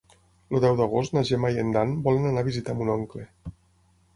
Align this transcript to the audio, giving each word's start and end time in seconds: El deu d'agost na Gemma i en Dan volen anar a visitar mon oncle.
El 0.55 0.63
deu 0.63 0.77
d'agost 0.79 1.13
na 1.17 1.23
Gemma 1.29 1.51
i 1.57 1.61
en 1.65 1.69
Dan 1.75 1.93
volen 2.09 2.25
anar 2.31 2.45
a 2.47 2.49
visitar 2.49 2.77
mon 2.81 2.91
oncle. 2.99 3.29